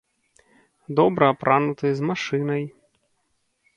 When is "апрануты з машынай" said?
1.33-2.63